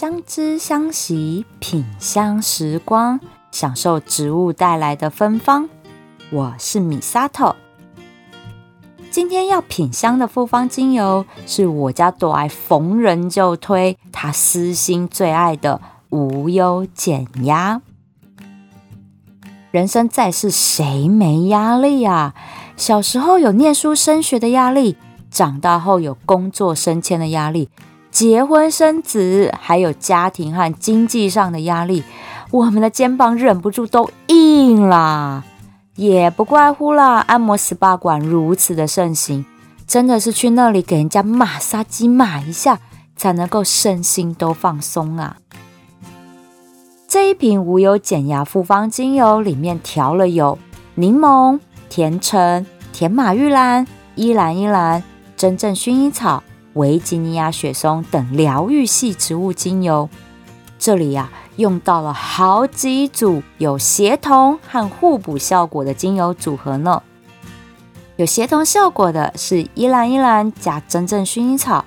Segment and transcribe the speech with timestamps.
[0.00, 3.18] 相知相惜，品香时光，
[3.50, 5.68] 享受植物带来的芬芳。
[6.30, 7.56] 我是米萨头。
[9.10, 17.82] 今天要品香的复方精油，是我家朵爱逢人就推，他私心最爱的无忧减压。
[19.72, 22.36] 人生在世，谁没压力啊？
[22.76, 24.96] 小时候有念书升学的压力，
[25.28, 27.68] 长大后有工作升迁的压力。
[28.18, 32.02] 结婚生子，还有家庭和经济上的压力，
[32.50, 35.44] 我们的肩膀忍不住都硬啦。
[35.94, 39.46] 也不怪乎啦，按摩 SPA 馆如此的盛行，
[39.86, 42.80] 真的是去那里给人家马杀鸡马一下，
[43.14, 45.36] 才能够身心都放松啊。
[47.06, 50.58] 这一瓶无油减压复方精油里面调了有
[50.96, 55.04] 柠檬、甜橙、甜马玉兰、依兰依兰、
[55.36, 56.42] 真正薰衣草。
[56.78, 60.08] 维吉尼亚雪松等疗愈系植物精油，
[60.78, 67.02] 这里呀用到了好几组有协同和互补效果的精油组合呢。
[68.14, 71.84] 有协同效果的是依兰依兰加真正薰衣草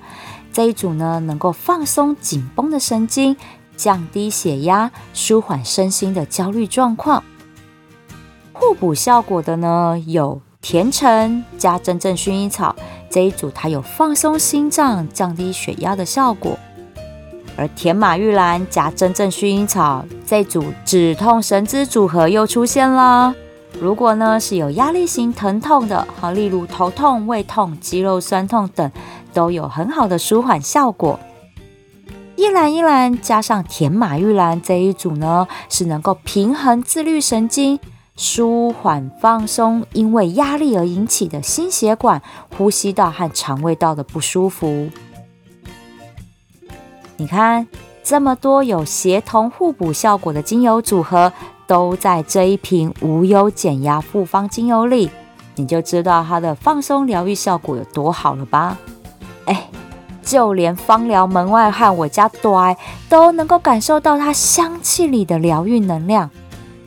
[0.52, 3.34] 这一组呢，能够放松紧绷的神经，
[3.74, 7.24] 降低血压，舒缓身心的焦虑状况。
[8.52, 12.76] 互补效果的呢，有甜橙加真正薰衣草。
[13.12, 16.58] 这一组它有放松心脏、降低血压的效果，
[17.58, 23.34] 而甜马玉兰加真正薰衣草这一组止痛神之组合又出现了。
[23.78, 28.90] 如果呢是有压力型疼痛的，好，例如头痛、胃痛、肌肉酸痛等，
[29.34, 31.20] 都有很好的舒缓效果。
[32.36, 37.78] 依兰依兰加上甜马玉兰这一组呢，是能够平衡自律神经。
[38.16, 42.22] 舒缓放松，因为压力而引起的心血管、
[42.56, 44.90] 呼吸道和肠胃道的不舒服。
[47.16, 47.66] 你看，
[48.04, 51.32] 这么多有协同互补效果的精油组合，
[51.66, 55.10] 都在这一瓶无忧减压复方精油里，
[55.56, 58.76] 你就知道它的放松疗愈效果有多好了吧？
[59.46, 59.68] 哎，
[60.22, 62.76] 就连芳疗门外汉我家朵
[63.08, 66.30] 都能够感受到它香气里的疗愈能量。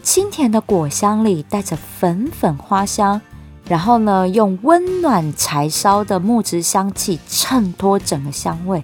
[0.05, 3.19] 清甜的果香里带着粉粉花香，
[3.67, 8.83] 然后呢，用温暖柴烧的木质香气衬托整个香味。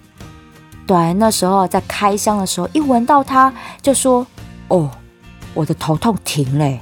[0.88, 4.26] 对，那时候在开箱的时候，一闻到它，就说
[4.70, 4.90] ：“哦，
[5.54, 6.80] 我的头痛停嘞。”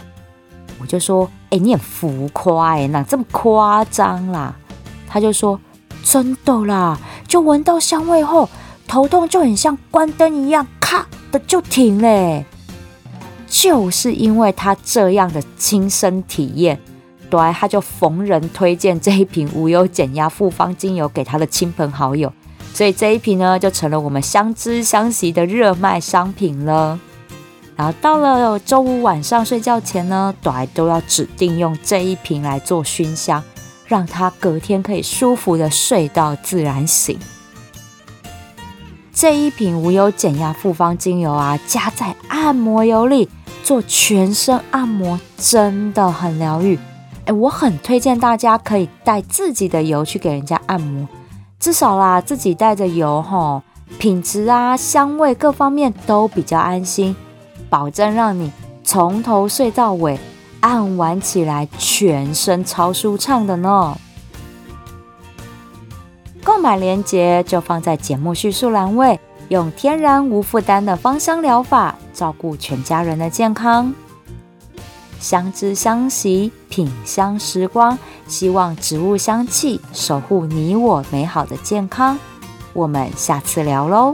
[0.79, 4.55] 我就说：“哎，你很浮夸哎，哪这么夸张啦？”
[5.09, 5.59] 他就说
[6.01, 8.47] ：“真的啦，就闻到香味后，
[8.87, 12.45] 头痛就很像关灯一样，咔的就停嘞。”
[13.49, 16.79] 就是因为他这样的亲身体验，
[17.29, 22.31] 对，他就逢人推荐这一瓶无忧减压复方精油给他的亲朋好友，
[22.73, 26.99] 所以这一瓶呢就成了我们相知相惜的热卖商品了。
[27.75, 33.43] 然后到了周五晚上睡觉前呢，对，都要指定用这一瓶来做熏香，
[33.87, 37.17] 让他隔天可以舒服的睡到自然醒。
[39.19, 43.27] 这一瓶无忧减压复方精油啊，加在按摩油里。
[43.61, 46.79] 做全身按摩真的很疗愈，
[47.25, 51.05] 哎，我很推荐大家可以带自己的油去给人家按摩，
[51.59, 53.61] 至少啦，自己带着油哈，
[53.97, 57.13] 品质啊、香味各方面都比较安心，
[57.69, 58.49] 保证让你
[58.85, 60.17] 从头睡到尾，
[60.61, 63.97] 按完起来全身超舒畅的呢。
[66.43, 69.19] 购买链接就放在节目叙述栏位。
[69.49, 73.91] 用天然无负担的芳香疗法照顾全家人的健康，
[75.19, 82.15] 相知相惜，品香时光，希望植物香气守护你我美好的健康。
[82.73, 84.13] 我们下次聊喽。